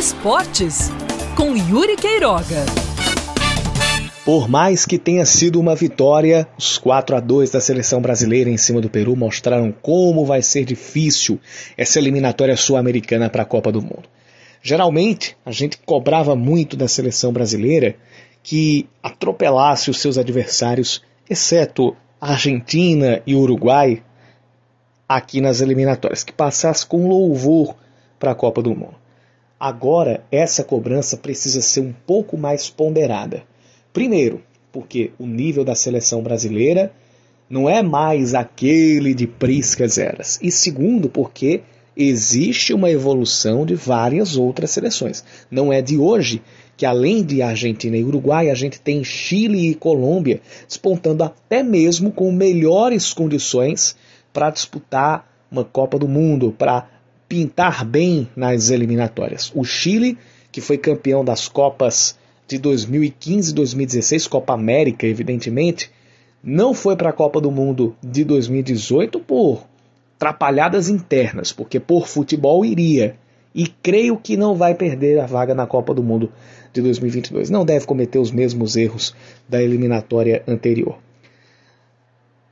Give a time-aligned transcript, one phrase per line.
[0.00, 0.88] Esportes,
[1.36, 2.64] com Yuri Queiroga.
[4.24, 8.56] Por mais que tenha sido uma vitória, os 4 a 2 da seleção brasileira em
[8.56, 11.38] cima do Peru mostraram como vai ser difícil
[11.76, 14.08] essa eliminatória sul-americana para a Copa do Mundo.
[14.62, 17.94] Geralmente, a gente cobrava muito da seleção brasileira
[18.42, 24.02] que atropelasse os seus adversários, exceto Argentina e Uruguai,
[25.06, 27.76] aqui nas eliminatórias, que passasse com louvor
[28.18, 29.00] para a Copa do Mundo.
[29.60, 33.42] Agora, essa cobrança precisa ser um pouco mais ponderada.
[33.92, 34.40] Primeiro,
[34.72, 36.90] porque o nível da seleção brasileira
[37.48, 40.38] não é mais aquele de priscas eras.
[40.40, 41.60] E segundo, porque
[41.94, 45.22] existe uma evolução de várias outras seleções.
[45.50, 46.40] Não é de hoje
[46.74, 52.10] que, além de Argentina e Uruguai, a gente tem Chile e Colômbia despontando até mesmo
[52.10, 53.94] com melhores condições
[54.32, 56.88] para disputar uma Copa do Mundo, para
[57.30, 59.52] pintar bem nas eliminatórias.
[59.54, 60.18] O Chile,
[60.50, 65.92] que foi campeão das Copas de 2015 e 2016, Copa América, evidentemente,
[66.42, 69.64] não foi para a Copa do Mundo de 2018 por
[70.18, 73.14] trapalhadas internas, porque por futebol iria.
[73.54, 76.32] E creio que não vai perder a vaga na Copa do Mundo
[76.72, 77.48] de 2022.
[77.48, 79.14] Não deve cometer os mesmos erros
[79.48, 80.98] da eliminatória anterior.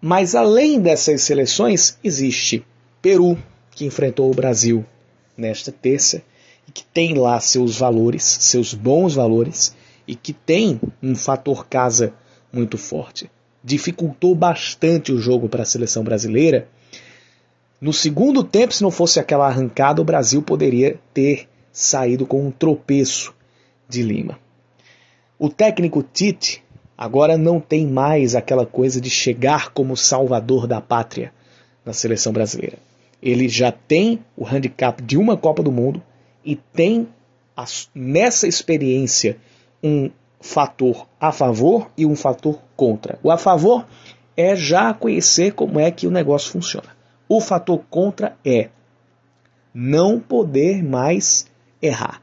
[0.00, 2.64] Mas além dessas seleções, existe
[3.02, 3.36] Peru,
[3.78, 4.84] que enfrentou o Brasil
[5.36, 6.20] nesta terça
[6.66, 9.72] e que tem lá seus valores, seus bons valores
[10.04, 12.12] e que tem um fator casa
[12.52, 13.30] muito forte.
[13.62, 16.66] Dificultou bastante o jogo para a seleção brasileira.
[17.80, 22.50] No segundo tempo, se não fosse aquela arrancada, o Brasil poderia ter saído com um
[22.50, 23.32] tropeço
[23.88, 24.40] de Lima.
[25.38, 26.64] O técnico Tite
[26.96, 31.32] agora não tem mais aquela coisa de chegar como salvador da pátria
[31.84, 32.88] na seleção brasileira
[33.22, 36.02] ele já tem o handicap de uma Copa do Mundo
[36.44, 37.08] e tem
[37.94, 39.36] nessa experiência
[39.82, 43.18] um fator a favor e um fator contra.
[43.22, 43.86] O a favor
[44.36, 46.96] é já conhecer como é que o negócio funciona.
[47.28, 48.68] O fator contra é
[49.74, 51.46] não poder mais
[51.82, 52.22] errar.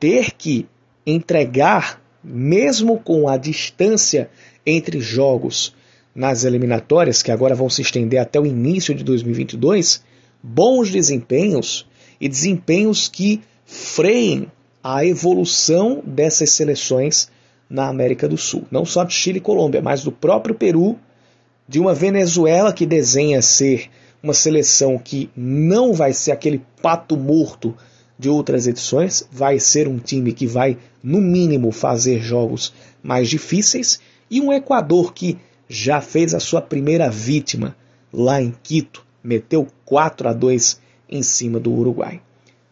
[0.00, 0.66] Ter que
[1.06, 4.30] entregar, mesmo com a distância
[4.64, 5.74] entre jogos,
[6.14, 10.02] nas eliminatórias, que agora vão se estender até o início de 2022,
[10.42, 11.86] bons desempenhos
[12.20, 14.50] e desempenhos que freiem
[14.82, 17.30] a evolução dessas seleções
[17.68, 18.64] na América do Sul.
[18.70, 20.98] Não só de Chile e Colômbia, mas do próprio Peru,
[21.66, 23.88] de uma Venezuela que desenha ser
[24.22, 27.74] uma seleção que não vai ser aquele pato morto
[28.18, 34.00] de outras edições, vai ser um time que vai, no mínimo, fazer jogos mais difíceis,
[34.30, 35.38] e um Equador que
[35.74, 37.74] já fez a sua primeira vítima
[38.12, 40.78] lá em Quito, meteu 4 a 2
[41.08, 42.20] em cima do Uruguai.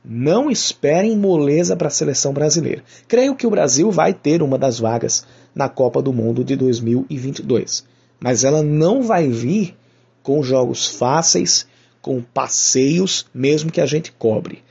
[0.04, 2.84] Não esperem moleza para a seleção brasileira.
[3.08, 7.86] Creio que o Brasil vai ter uma das vagas na Copa do Mundo de 2022,
[8.20, 9.74] mas ela não vai vir
[10.22, 11.66] com jogos fáceis,
[12.02, 14.62] com passeios, mesmo que a gente cobre.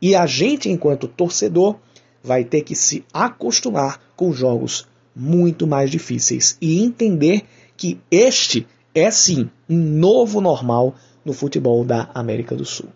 [0.00, 1.74] E a gente, enquanto torcedor,
[2.22, 7.44] vai ter que se acostumar com jogos muito mais difíceis e entender
[7.82, 10.94] que este é sim um novo normal
[11.24, 12.88] no futebol da América do Sul.